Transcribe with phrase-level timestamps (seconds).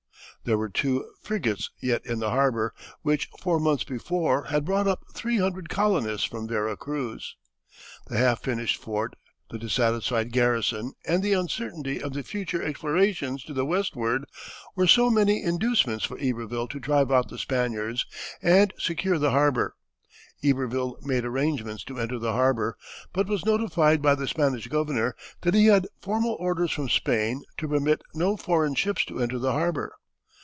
[0.43, 5.03] There were two frigates yet in the harbor, which four months before had brought up
[5.13, 7.35] three hundred colonists from Vera Cruz.
[8.07, 9.15] The half finished fort,
[9.51, 14.25] the dissatisfied garrison, and the uncertainty of the future explorations to the westward
[14.75, 18.07] were so many inducements for Iberville to drive out the Spaniards
[18.41, 19.75] and secure the harbor.
[20.43, 22.77] Iberville made arrangements to enter the harbor,
[23.13, 27.67] but was notified by the Spanish governor that he had formal orders from Spain to
[27.67, 29.93] permit no foreign ships to enter the harbor.